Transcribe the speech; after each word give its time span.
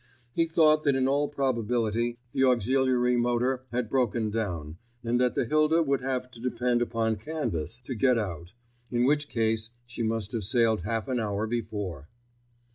He 0.33 0.47
thought 0.47 0.83
that 0.83 0.95
in 0.95 1.07
all 1.07 1.27
probability 1.27 2.17
the 2.31 2.43
auxiliary 2.45 3.17
motor 3.17 3.65
had 3.71 3.87
broken 3.87 4.31
down, 4.31 4.79
and 5.03 5.21
that 5.21 5.35
the 5.35 5.45
Hilda 5.45 5.83
would 5.83 6.01
have 6.01 6.31
to 6.31 6.39
depend 6.41 6.81
upon 6.81 7.17
canvas 7.17 7.79
to 7.81 7.93
get 7.93 8.17
out, 8.17 8.51
in 8.89 9.05
which 9.05 9.29
case 9.29 9.69
she 9.85 10.01
must 10.01 10.31
have 10.31 10.43
sailed 10.43 10.81
half 10.81 11.07
an 11.07 11.19
hour 11.19 11.45
before. 11.45 12.09